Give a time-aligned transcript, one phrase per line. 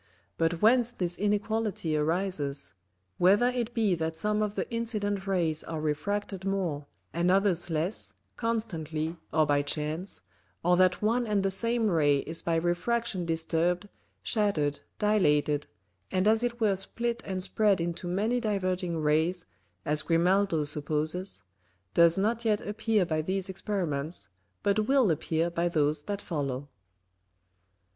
[0.35, 2.73] But whence this inequality arises,
[3.19, 8.15] whether it be that some of the incident Rays are refracted more, and others less,
[8.35, 10.21] constantly, or by chance,
[10.63, 13.87] or that one and the same Ray is by Refraction disturbed,
[14.23, 15.67] shatter'd, dilated,
[16.09, 19.45] and as it were split and spread into many diverging Rays,
[19.85, 21.43] as Grimaldo supposes,
[21.93, 24.29] does not yet appear by these Experiments,
[24.63, 26.69] but will appear by those that follow.